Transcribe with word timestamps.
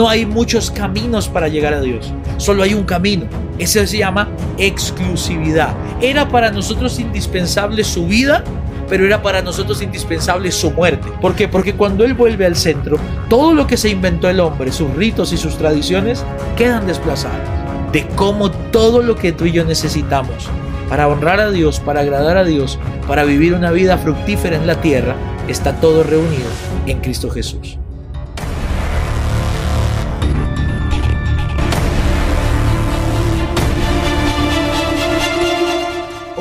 No 0.00 0.08
hay 0.08 0.24
muchos 0.24 0.70
caminos 0.70 1.28
para 1.28 1.48
llegar 1.48 1.74
a 1.74 1.82
Dios. 1.82 2.10
Solo 2.38 2.62
hay 2.62 2.72
un 2.72 2.84
camino. 2.84 3.26
Ese 3.58 3.86
se 3.86 3.98
llama 3.98 4.30
exclusividad. 4.56 5.74
Era 6.00 6.26
para 6.26 6.50
nosotros 6.50 6.98
indispensable 6.98 7.84
su 7.84 8.06
vida, 8.06 8.42
pero 8.88 9.04
era 9.04 9.20
para 9.20 9.42
nosotros 9.42 9.82
indispensable 9.82 10.52
su 10.52 10.70
muerte. 10.70 11.06
¿Por 11.20 11.34
qué? 11.34 11.48
Porque 11.48 11.74
cuando 11.74 12.02
Él 12.06 12.14
vuelve 12.14 12.46
al 12.46 12.56
centro, 12.56 12.96
todo 13.28 13.52
lo 13.52 13.66
que 13.66 13.76
se 13.76 13.90
inventó 13.90 14.30
el 14.30 14.40
hombre, 14.40 14.72
sus 14.72 14.90
ritos 14.94 15.34
y 15.34 15.36
sus 15.36 15.58
tradiciones, 15.58 16.24
quedan 16.56 16.86
desplazados. 16.86 17.46
De 17.92 18.06
cómo 18.16 18.50
todo 18.50 19.02
lo 19.02 19.16
que 19.16 19.32
tú 19.32 19.44
y 19.44 19.52
yo 19.52 19.66
necesitamos 19.66 20.48
para 20.88 21.08
honrar 21.08 21.40
a 21.40 21.50
Dios, 21.50 21.78
para 21.78 22.00
agradar 22.00 22.38
a 22.38 22.44
Dios, 22.44 22.78
para 23.06 23.24
vivir 23.24 23.52
una 23.52 23.70
vida 23.70 23.98
fructífera 23.98 24.56
en 24.56 24.66
la 24.66 24.80
tierra, 24.80 25.14
está 25.46 25.78
todo 25.78 26.04
reunido 26.04 26.48
en 26.86 27.00
Cristo 27.00 27.28
Jesús. 27.28 27.76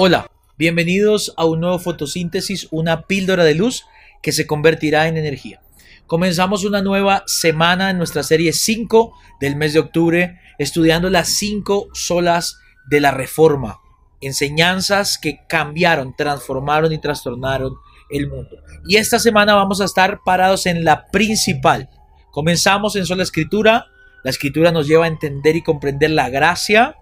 Hola, 0.01 0.31
bienvenidos 0.57 1.33
a 1.35 1.43
un 1.43 1.59
nuevo 1.59 1.77
fotosíntesis, 1.77 2.69
una 2.71 3.01
píldora 3.01 3.43
de 3.43 3.53
luz 3.53 3.83
que 4.21 4.31
se 4.31 4.47
convertirá 4.47 5.09
en 5.09 5.17
energía. 5.17 5.59
Comenzamos 6.07 6.63
una 6.63 6.81
nueva 6.81 7.23
semana 7.27 7.89
en 7.89 7.97
nuestra 7.97 8.23
serie 8.23 8.53
5 8.53 9.13
del 9.41 9.57
mes 9.57 9.73
de 9.73 9.79
octubre, 9.79 10.39
estudiando 10.57 11.09
las 11.09 11.27
5 11.37 11.89
solas 11.91 12.61
de 12.89 13.01
la 13.01 13.11
reforma, 13.11 13.81
enseñanzas 14.21 15.17
que 15.17 15.41
cambiaron, 15.49 16.15
transformaron 16.15 16.93
y 16.93 16.97
trastornaron 16.99 17.73
el 18.09 18.29
mundo. 18.29 18.55
Y 18.87 18.95
esta 18.95 19.19
semana 19.19 19.53
vamos 19.53 19.81
a 19.81 19.85
estar 19.85 20.21
parados 20.23 20.65
en 20.65 20.85
la 20.85 21.07
principal. 21.07 21.89
Comenzamos 22.31 22.95
en 22.95 23.05
sola 23.05 23.23
escritura, 23.23 23.87
la 24.23 24.29
escritura 24.31 24.71
nos 24.71 24.87
lleva 24.87 25.03
a 25.03 25.09
entender 25.09 25.57
y 25.57 25.61
comprender 25.61 26.11
la 26.11 26.29
gracia, 26.29 26.95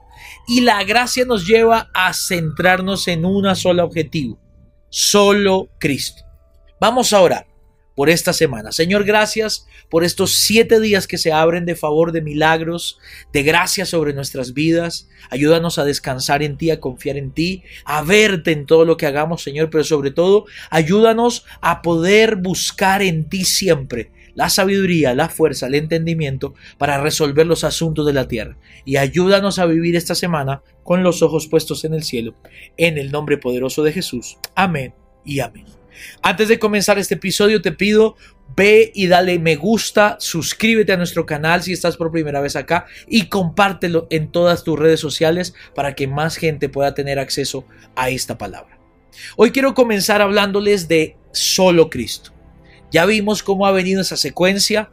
y 0.48 0.62
la 0.62 0.84
gracia 0.84 1.26
nos 1.26 1.48
lleva 1.48 1.90
a 1.94 2.14
centrarnos 2.14 3.08
en 3.08 3.26
un 3.26 3.56
solo 3.56 3.84
objetivo, 3.84 4.40
solo 4.90 5.70
Cristo. 5.80 6.24
Vamos 6.80 7.14
a 7.14 7.22
orar 7.22 7.48
por 7.98 8.12
esta 8.12 8.32
semana. 8.32 8.72
Señor, 8.72 9.06
gracias 9.06 9.66
por 9.90 10.04
estos 10.04 10.36
siete 10.36 10.80
días 10.80 11.08
que 11.08 11.18
se 11.18 11.32
abren 11.32 11.66
de 11.66 11.76
favor 11.76 12.12
de 12.12 12.22
milagros, 12.22 13.00
de 13.34 13.42
gracia 13.42 13.88
sobre 13.88 14.14
nuestras 14.14 14.54
vidas. 14.54 15.10
Ayúdanos 15.32 15.80
a 15.80 15.84
descansar 15.84 16.44
en 16.44 16.58
ti, 16.58 16.70
a 16.70 16.80
confiar 16.80 17.18
en 17.18 17.32
ti, 17.32 17.64
a 17.86 18.04
verte 18.04 18.52
en 18.52 18.68
todo 18.68 18.86
lo 18.86 18.98
que 18.98 19.08
hagamos, 19.08 19.42
Señor, 19.42 19.72
pero 19.72 19.84
sobre 19.84 20.12
todo, 20.12 20.46
ayúdanos 20.70 21.44
a 21.60 21.82
poder 21.82 22.36
buscar 22.36 23.02
en 23.02 23.28
ti 23.28 23.46
siempre 23.46 24.12
la 24.38 24.50
sabiduría, 24.50 25.16
la 25.16 25.30
fuerza, 25.30 25.66
el 25.66 25.74
entendimiento 25.74 26.54
para 26.78 27.02
resolver 27.02 27.48
los 27.48 27.64
asuntos 27.64 28.06
de 28.06 28.14
la 28.14 28.28
tierra. 28.28 28.56
Y 28.86 28.98
ayúdanos 28.98 29.58
a 29.58 29.66
vivir 29.66 29.96
esta 29.96 30.14
semana 30.14 30.62
con 30.84 31.02
los 31.02 31.24
ojos 31.24 31.48
puestos 31.48 31.84
en 31.86 31.96
el 31.96 32.04
cielo, 32.04 32.36
en 32.78 33.00
el 33.00 33.12
nombre 33.12 33.40
poderoso 33.40 33.82
de 33.84 33.94
Jesús. 33.94 34.38
Amén 34.54 34.94
y 35.26 35.40
amén. 35.40 35.66
Antes 36.22 36.50
de 36.50 36.60
comenzar 36.60 37.00
este 37.00 37.16
episodio 37.16 37.64
te 37.64 37.72
pido 37.72 38.16
ve 38.56 38.92
y 38.94 39.08
dale 39.08 39.40
me 39.40 39.56
gusta, 39.56 40.18
suscríbete 40.20 40.94
a 40.94 40.98
nuestro 40.98 41.26
canal 41.26 41.64
si 41.64 41.74
estás 41.74 41.98
por 41.98 42.12
primera 42.12 42.40
vez 42.40 42.56
acá 42.56 42.86
y 43.08 43.30
compártelo 43.30 44.06
en 44.12 44.32
todas 44.32 44.64
tus 44.64 44.78
redes 44.78 45.00
sociales 45.00 45.56
para 45.74 45.96
que 45.96 46.06
más 46.06 46.36
gente 46.36 46.70
pueda 46.70 46.94
tener 46.94 47.18
acceso 47.18 47.66
a 47.96 48.12
esta 48.12 48.38
palabra. 48.38 48.78
Hoy 49.36 49.50
quiero 49.50 49.74
comenzar 49.74 50.22
hablándoles 50.22 50.88
de 50.88 51.18
solo 51.32 51.90
Cristo. 51.90 52.37
Ya 52.92 53.06
vimos 53.06 53.44
cómo 53.44 53.66
ha 53.66 53.72
venido 53.72 54.02
esa 54.02 54.18
secuencia. 54.18 54.90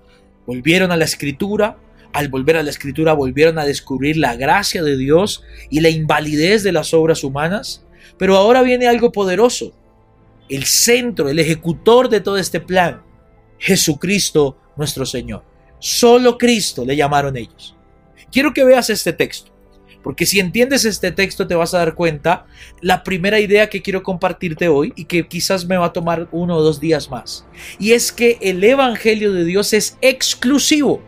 Volvieron 0.47 0.93
a 0.93 0.97
la 0.97 1.05
escritura. 1.05 1.79
Al 2.13 2.29
volver 2.29 2.57
a 2.57 2.63
la 2.63 2.71
escritura 2.71 3.13
volvieron 3.13 3.59
a 3.59 3.65
descubrir 3.65 4.17
la 4.17 4.37
gracia 4.37 4.83
de 4.83 4.97
Dios 4.97 5.43
y 5.71 5.81
la 5.81 5.91
invalidez 5.91 6.63
de 6.63 6.73
las 6.73 6.95
obras 6.95 7.25
humanas. 7.25 7.85
Pero 8.19 8.37
ahora 8.37 8.63
viene 8.63 8.87
algo 8.87 9.11
poderoso. 9.11 9.73
El 10.49 10.65
centro, 10.65 11.29
el 11.29 11.39
ejecutor 11.39 12.09
de 12.09 12.21
todo 12.21 12.37
este 12.37 12.61
plan. 12.61 13.03
Jesucristo 13.59 14.59
nuestro 14.77 15.07
Señor. 15.07 15.45
Solo 15.79 16.39
Cristo 16.39 16.85
le 16.85 16.97
llamaron 16.97 17.37
ellos. 17.37 17.77
Quiero 18.31 18.53
que 18.53 18.65
veas 18.65 18.91
este 18.91 19.13
texto. 19.13 19.54
Porque 20.05 20.27
si 20.27 20.39
entiendes 20.39 20.85
este 20.85 21.11
texto 21.13 21.47
te 21.47 21.55
vas 21.55 21.73
a 21.73 21.79
dar 21.79 21.95
cuenta 21.95 22.45
la 22.83 23.03
primera 23.03 23.41
idea 23.41 23.71
que 23.71 23.81
quiero 23.81 24.03
compartirte 24.03 24.69
hoy 24.69 24.93
y 24.95 25.07
que 25.07 25.27
quizás 25.27 25.67
me 25.67 25.79
va 25.79 25.87
a 25.87 25.93
tomar 25.95 26.29
uno 26.31 26.57
o 26.59 26.63
dos 26.63 26.79
días 26.79 27.11
más. 27.11 27.47
Y 27.79 27.93
es 27.93 28.13
que 28.13 28.37
el 28.43 28.63
Evangelio 28.63 29.33
de 29.33 29.47
Dios 29.47 29.73
es 29.73 29.97
exclusivo. 30.03 31.03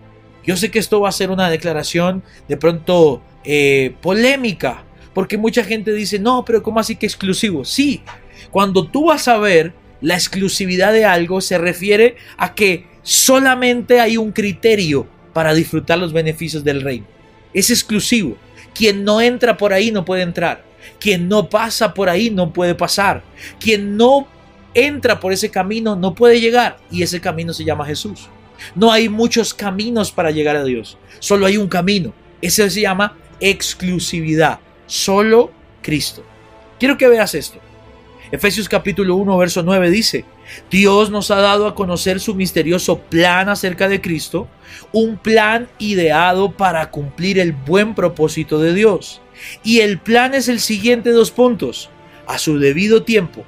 Yo 0.44 0.56
sé 0.56 0.70
que 0.70 0.78
esto 0.78 0.98
va 1.00 1.10
a 1.10 1.12
ser 1.12 1.30
una 1.30 1.50
declaración 1.50 2.22
de 2.48 2.56
pronto 2.56 3.22
eh, 3.44 3.94
polémica, 4.00 4.82
porque 5.12 5.36
mucha 5.36 5.62
gente 5.62 5.92
dice, 5.92 6.18
no, 6.18 6.44
pero 6.46 6.62
¿cómo 6.62 6.80
así 6.80 6.96
que 6.96 7.04
exclusivo? 7.04 7.66
Sí, 7.66 8.02
cuando 8.50 8.86
tú 8.86 9.06
vas 9.06 9.28
a 9.28 9.36
ver 9.36 9.74
la 10.00 10.14
exclusividad 10.14 10.94
de 10.94 11.04
algo, 11.04 11.42
se 11.42 11.58
refiere 11.58 12.16
a 12.38 12.54
que 12.54 12.86
solamente 13.02 14.00
hay 14.00 14.16
un 14.16 14.32
criterio 14.32 15.06
para 15.34 15.52
disfrutar 15.52 15.98
los 15.98 16.14
beneficios 16.14 16.64
del 16.64 16.80
reino. 16.80 17.06
Es 17.52 17.68
exclusivo. 17.68 18.38
Quien 18.76 19.04
no 19.04 19.20
entra 19.20 19.56
por 19.56 19.72
ahí 19.72 19.90
no 19.90 20.04
puede 20.04 20.22
entrar. 20.22 20.64
Quien 21.00 21.28
no 21.28 21.48
pasa 21.48 21.94
por 21.94 22.08
ahí 22.08 22.30
no 22.30 22.52
puede 22.52 22.74
pasar. 22.74 23.22
Quien 23.58 23.96
no 23.96 24.28
entra 24.74 25.18
por 25.18 25.32
ese 25.32 25.50
camino 25.50 25.96
no 25.96 26.14
puede 26.14 26.40
llegar. 26.40 26.78
Y 26.90 27.02
ese 27.02 27.20
camino 27.20 27.52
se 27.52 27.64
llama 27.64 27.86
Jesús. 27.86 28.28
No 28.74 28.92
hay 28.92 29.08
muchos 29.08 29.54
caminos 29.54 30.12
para 30.12 30.30
llegar 30.30 30.56
a 30.56 30.64
Dios. 30.64 30.98
Solo 31.18 31.46
hay 31.46 31.56
un 31.56 31.68
camino. 31.68 32.12
Ese 32.42 32.68
se 32.70 32.80
llama 32.80 33.16
exclusividad. 33.40 34.60
Solo 34.86 35.50
Cristo. 35.82 36.22
Quiero 36.78 36.98
que 36.98 37.08
veas 37.08 37.34
esto. 37.34 37.58
Efesios 38.30 38.68
capítulo 38.68 39.16
1, 39.16 39.38
verso 39.38 39.62
9 39.62 39.90
dice, 39.90 40.24
Dios 40.70 41.10
nos 41.10 41.30
ha 41.30 41.36
dado 41.36 41.66
a 41.66 41.74
conocer 41.74 42.20
su 42.20 42.34
misterioso 42.34 42.98
plan 42.98 43.48
acerca 43.48 43.88
de 43.88 44.00
Cristo, 44.00 44.48
un 44.92 45.16
plan 45.16 45.68
ideado 45.78 46.52
para 46.52 46.90
cumplir 46.90 47.38
el 47.38 47.52
buen 47.52 47.94
propósito 47.94 48.58
de 48.58 48.74
Dios. 48.74 49.20
Y 49.62 49.80
el 49.80 49.98
plan 49.98 50.34
es 50.34 50.48
el 50.48 50.60
siguiente 50.60 51.10
dos 51.10 51.30
puntos. 51.30 51.90
A 52.26 52.38
su 52.38 52.58
debido 52.58 53.04
tiempo, 53.04 53.44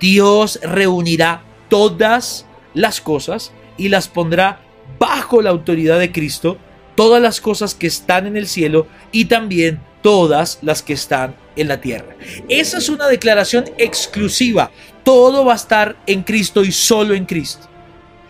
Dios 0.00 0.58
reunirá 0.62 1.44
todas 1.68 2.46
las 2.72 3.00
cosas 3.00 3.52
y 3.76 3.88
las 3.88 4.08
pondrá 4.08 4.60
bajo 4.98 5.42
la 5.42 5.50
autoridad 5.50 5.98
de 5.98 6.12
Cristo, 6.12 6.56
todas 6.94 7.20
las 7.20 7.40
cosas 7.40 7.74
que 7.74 7.86
están 7.86 8.26
en 8.26 8.36
el 8.36 8.46
cielo 8.46 8.86
y 9.10 9.26
también 9.26 9.80
todas 10.02 10.58
las 10.62 10.82
que 10.82 10.92
están 10.92 11.34
en 11.56 11.68
la 11.68 11.80
tierra. 11.80 12.14
Esa 12.48 12.78
es 12.78 12.88
una 12.88 13.08
declaración 13.08 13.64
exclusiva. 13.78 14.70
Todo 15.04 15.44
va 15.44 15.52
a 15.52 15.56
estar 15.56 15.96
en 16.06 16.22
Cristo 16.22 16.64
y 16.64 16.72
solo 16.72 17.14
en 17.14 17.24
Cristo. 17.24 17.68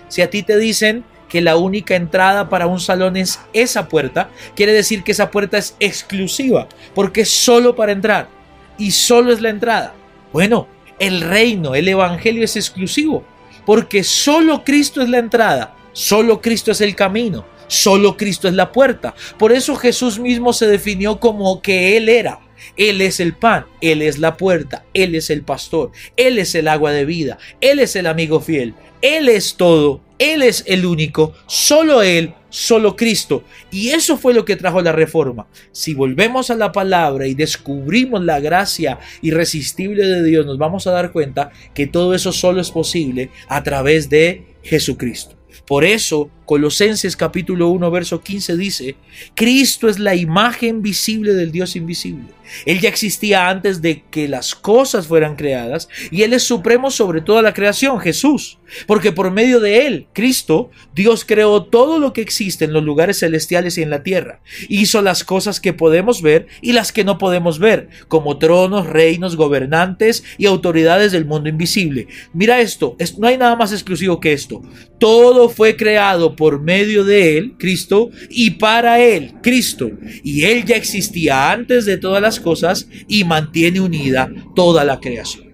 Si 0.08 0.22
a 0.22 0.30
ti 0.30 0.42
te 0.42 0.58
dicen 0.58 1.04
que 1.28 1.40
la 1.40 1.56
única 1.56 1.96
entrada 1.96 2.50
para 2.50 2.66
un 2.66 2.78
salón 2.78 3.16
es 3.16 3.40
esa 3.54 3.88
puerta, 3.88 4.28
quiere 4.54 4.72
decir 4.72 5.02
que 5.02 5.12
esa 5.12 5.30
puerta 5.30 5.56
es 5.56 5.74
exclusiva, 5.80 6.68
porque 6.94 7.22
es 7.22 7.30
solo 7.30 7.74
para 7.74 7.92
entrar 7.92 8.28
y 8.76 8.90
solo 8.90 9.32
es 9.32 9.40
la 9.40 9.48
entrada. 9.48 9.94
Bueno, 10.32 10.68
el 10.98 11.22
reino, 11.22 11.74
el 11.74 11.88
evangelio 11.88 12.44
es 12.44 12.56
exclusivo, 12.56 13.24
porque 13.64 14.04
solo 14.04 14.62
Cristo 14.62 15.00
es 15.00 15.08
la 15.08 15.18
entrada, 15.18 15.74
solo 15.92 16.40
Cristo 16.40 16.72
es 16.72 16.82
el 16.82 16.94
camino, 16.94 17.46
solo 17.66 18.16
Cristo 18.16 18.48
es 18.48 18.54
la 18.54 18.72
puerta. 18.72 19.14
Por 19.38 19.52
eso 19.52 19.76
Jesús 19.76 20.18
mismo 20.18 20.52
se 20.52 20.66
definió 20.66 21.18
como 21.20 21.62
que 21.62 21.96
Él 21.96 22.08
era 22.08 22.40
él 22.76 23.00
es 23.02 23.20
el 23.20 23.34
pan, 23.34 23.66
Él 23.80 24.02
es 24.02 24.18
la 24.18 24.36
puerta, 24.36 24.84
Él 24.94 25.14
es 25.14 25.30
el 25.30 25.42
pastor, 25.42 25.92
Él 26.16 26.38
es 26.38 26.54
el 26.54 26.68
agua 26.68 26.92
de 26.92 27.04
vida, 27.04 27.38
Él 27.60 27.78
es 27.78 27.96
el 27.96 28.06
amigo 28.06 28.40
fiel, 28.40 28.74
Él 29.00 29.28
es 29.28 29.56
todo, 29.56 30.00
Él 30.18 30.42
es 30.42 30.64
el 30.66 30.86
único, 30.86 31.34
solo 31.46 32.02
Él, 32.02 32.34
solo 32.48 32.96
Cristo. 32.96 33.44
Y 33.70 33.90
eso 33.90 34.16
fue 34.16 34.34
lo 34.34 34.44
que 34.44 34.56
trajo 34.56 34.80
la 34.80 34.92
reforma. 34.92 35.46
Si 35.72 35.94
volvemos 35.94 36.50
a 36.50 36.56
la 36.56 36.72
palabra 36.72 37.26
y 37.26 37.34
descubrimos 37.34 38.22
la 38.24 38.40
gracia 38.40 38.98
irresistible 39.20 40.06
de 40.06 40.22
Dios, 40.22 40.46
nos 40.46 40.58
vamos 40.58 40.86
a 40.86 40.92
dar 40.92 41.12
cuenta 41.12 41.50
que 41.74 41.86
todo 41.86 42.14
eso 42.14 42.32
solo 42.32 42.60
es 42.60 42.70
posible 42.70 43.30
a 43.48 43.62
través 43.62 44.08
de 44.08 44.56
Jesucristo. 44.62 45.36
Por 45.66 45.84
eso 45.84 46.30
Colosenses 46.44 47.16
capítulo 47.16 47.68
1 47.68 47.90
verso 47.90 48.20
15 48.20 48.56
dice, 48.56 48.96
Cristo 49.34 49.88
es 49.88 49.98
la 49.98 50.14
imagen 50.14 50.82
visible 50.82 51.34
del 51.34 51.52
Dios 51.52 51.76
invisible. 51.76 52.26
Él 52.66 52.80
ya 52.80 52.88
existía 52.88 53.48
antes 53.48 53.82
de 53.82 54.04
que 54.10 54.28
las 54.28 54.54
cosas 54.54 55.06
fueran 55.06 55.36
creadas 55.36 55.88
y 56.10 56.22
Él 56.22 56.32
es 56.32 56.42
supremo 56.42 56.90
sobre 56.90 57.20
toda 57.20 57.42
la 57.42 57.54
creación, 57.54 57.98
Jesús. 58.00 58.58
Porque 58.86 59.12
por 59.12 59.30
medio 59.30 59.60
de 59.60 59.86
Él, 59.86 60.06
Cristo, 60.12 60.70
Dios 60.94 61.24
creó 61.26 61.64
todo 61.64 61.98
lo 61.98 62.12
que 62.12 62.22
existe 62.22 62.64
en 62.64 62.72
los 62.72 62.82
lugares 62.82 63.18
celestiales 63.18 63.76
y 63.76 63.82
en 63.82 63.90
la 63.90 64.02
tierra. 64.02 64.40
Hizo 64.68 65.02
las 65.02 65.24
cosas 65.24 65.60
que 65.60 65.72
podemos 65.72 66.22
ver 66.22 66.46
y 66.62 66.72
las 66.72 66.92
que 66.92 67.04
no 67.04 67.18
podemos 67.18 67.58
ver, 67.58 67.88
como 68.08 68.38
tronos, 68.38 68.86
reinos, 68.86 69.36
gobernantes 69.36 70.24
y 70.38 70.46
autoridades 70.46 71.12
del 71.12 71.26
mundo 71.26 71.48
invisible. 71.48 72.08
Mira 72.32 72.60
esto, 72.60 72.96
no 73.18 73.26
hay 73.26 73.36
nada 73.36 73.56
más 73.56 73.72
exclusivo 73.72 74.20
que 74.20 74.32
esto. 74.32 74.62
Todo 74.98 75.48
fue 75.48 75.76
creado 75.76 76.31
por 76.36 76.60
medio 76.60 77.04
de 77.04 77.38
Él, 77.38 77.54
Cristo, 77.58 78.10
y 78.28 78.52
para 78.52 79.00
Él, 79.00 79.34
Cristo. 79.42 79.90
Y 80.22 80.44
Él 80.44 80.64
ya 80.64 80.76
existía 80.76 81.50
antes 81.50 81.84
de 81.84 81.98
todas 81.98 82.22
las 82.22 82.40
cosas 82.40 82.88
y 83.08 83.24
mantiene 83.24 83.80
unida 83.80 84.30
toda 84.54 84.84
la 84.84 85.00
creación. 85.00 85.52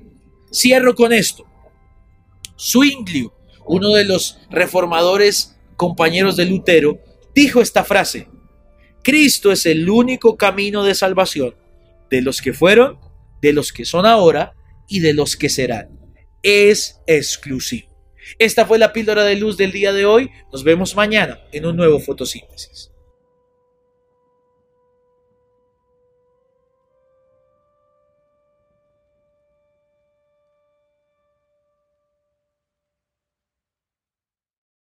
Cierro 0.53 0.95
con 0.95 1.13
esto. 1.13 1.45
Zwinglio, 2.59 3.33
uno 3.67 3.95
de 3.95 4.05
los 4.05 4.39
reformadores 4.51 5.57
compañeros 5.77 6.37
de 6.37 6.47
Lutero, 6.47 6.99
dijo 7.35 7.61
esta 7.61 7.85
frase. 7.85 8.29
Cristo 9.03 9.53
es 9.53 9.65
el 9.67 9.89
único 9.89 10.37
camino 10.37 10.85
de 10.85 10.95
salvación 10.95 11.55
de 12.11 12.23
los 12.23 12.43
que 12.43 12.53
fueron, 12.53 12.99
de 13.41 13.53
los 13.53 13.73
que 13.73 13.85
son 13.85 14.07
ahora 14.07 14.55
y 14.89 15.01
de 15.01 15.15
los 15.15 15.37
que 15.37 15.49
serán. 15.49 15.89
Es 16.43 17.01
exclusivo. 17.07 17.88
Esta 18.39 18.67
fue 18.67 18.79
la 18.79 18.93
píldora 18.93 19.25
de 19.25 19.37
luz 19.37 19.57
del 19.57 19.73
día 19.73 19.93
de 19.93 20.07
hoy. 20.07 20.31
Nos 20.53 20.65
vemos 20.65 20.95
mañana 20.95 21.41
en 21.53 21.67
un 21.67 21.77
nuevo 21.77 22.01
fotosíntesis. 22.01 22.91